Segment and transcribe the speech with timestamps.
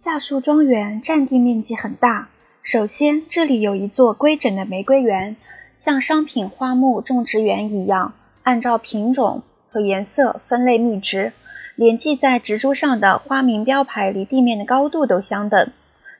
[0.00, 2.28] 夏树庄园占地面积很大。
[2.62, 5.34] 首先，这里有一座规整的玫瑰园，
[5.76, 8.12] 像商品花木种植园一样，
[8.44, 11.32] 按照品种和颜色分类密植，
[11.74, 15.72] 连系在植株上的花名标牌离地面的高度都相等。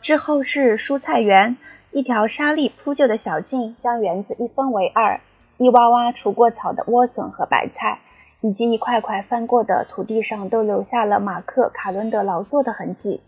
[0.00, 1.56] 之后是蔬菜园，
[1.90, 5.20] 一条沙砾铺就的小径将园子一分为二，
[5.58, 7.98] 一洼洼除过草的莴笋和白菜。
[8.40, 13.20] 以及一块块翻过的土地上，都留下了马克·卡伦德劳作的痕迹。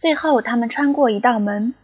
[0.00, 1.74] 最后，他们穿过一道门，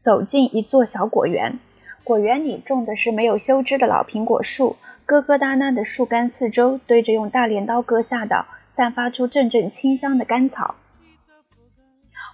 [0.00, 1.58] 走进一座小果园。
[2.04, 4.76] 果园里种的是没有修枝的老苹果树，
[5.06, 10.74] 疙疙瘩瘩的树干四周堆着用大镰刀割下的、散发出阵阵清香的干草。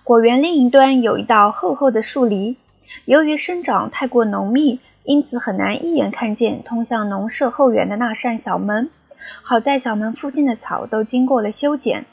[0.04, 2.56] 果园另一端有一道厚厚的树篱，
[3.04, 8.90] 由于生长太过浓密，因此很难一眼看见通向农舍后园的那扇小门。
[9.42, 12.04] 好在小门附近的草都经过了修剪，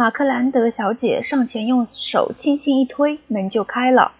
[0.00, 4.12] 马克兰德小姐上前用手轻轻一推，门就开了。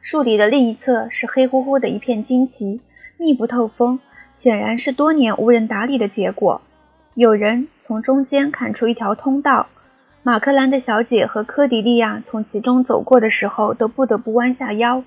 [0.00, 2.80] 树底的另一侧是黑乎乎的一片荆棘，
[3.18, 4.00] 密不透风，
[4.32, 6.62] 显然是多年无人打理的结果。
[7.12, 9.66] 有人从中间砍出一条通道，
[10.22, 15.04] 马克兰德小姐和科迪利亚从其中走过的时候，都不得不弯下腰，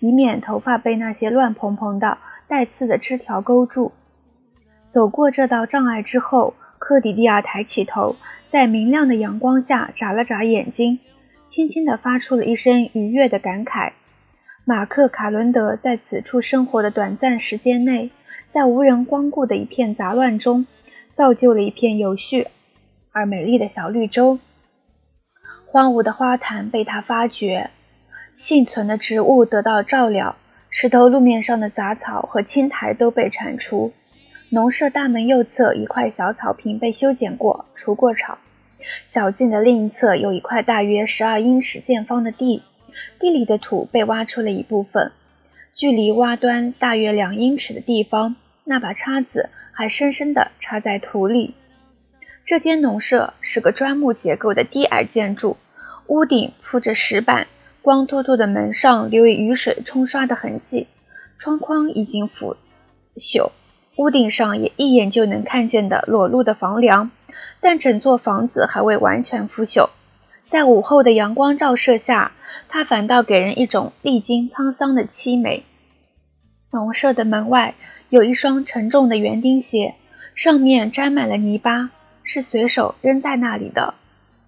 [0.00, 3.92] 以免头发被那些乱蓬蓬的带刺的枝条勾住。
[4.90, 8.16] 走过这道障碍之后，科迪利亚抬起头，
[8.50, 10.98] 在明亮的阳光下眨了眨眼睛，
[11.48, 13.92] 轻轻地发出了一声愉悦的感慨。
[14.64, 18.10] 马克·卡伦德在此处生活的短暂时间内，
[18.52, 20.66] 在无人光顾的一片杂乱中，
[21.14, 22.48] 造就了一片有序
[23.12, 24.38] 而美丽的小绿洲。
[25.66, 27.70] 荒芜的花坛被他发掘，
[28.34, 30.34] 幸存的植物得到照料，
[30.68, 33.92] 石头路面上的杂草和青苔都被铲除。
[34.52, 38.38] 农舍大门右侧一块小草坪被修剪过、除过草。
[39.06, 42.64] 小径的另一侧有一块大约十二英尺见方的地，
[43.20, 45.12] 地里的土被挖出了一部分。
[45.72, 48.34] 距离挖端大约两英尺的地方，
[48.64, 51.54] 那把叉子还深深地插在土里。
[52.44, 55.58] 这间农舍是个砖木结构的低矮建筑，
[56.08, 57.46] 屋顶铺着石板，
[57.82, 60.88] 光秃秃的门上留有雨水冲刷的痕迹，
[61.38, 62.56] 窗框已经腐
[63.14, 63.52] 朽。
[64.00, 67.10] 屋顶上也一眼就能看见的裸露的房梁，
[67.60, 69.90] 但整座房子还未完全腐朽。
[70.48, 72.32] 在午后的阳光照射下，
[72.70, 75.64] 它反倒给人一种历经沧桑的凄美。
[76.70, 77.74] 农舍的门外
[78.08, 79.96] 有一双沉重的园丁鞋，
[80.34, 81.90] 上面沾满了泥巴，
[82.22, 83.92] 是随手扔在那里的。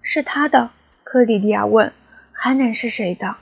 [0.01, 0.71] 是他的，
[1.03, 1.93] 克里利亚问。
[2.31, 3.35] 还能是谁的？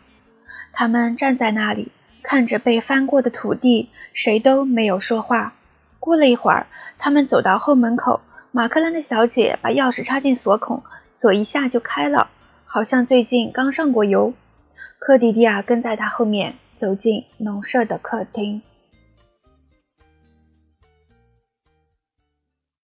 [0.73, 1.89] 他们站在那里，
[2.22, 5.53] 看着被翻过的土地，谁都没有说话。
[6.01, 6.66] 过了一会儿，
[6.97, 10.81] 他们走到后门口，马克兰的小姐把钥匙插进锁孔，
[11.13, 12.31] 锁一下就开了，
[12.66, 14.34] 好像最近刚上过油。
[14.97, 18.63] 科迪迪亚跟在他后面走进农舍的客厅。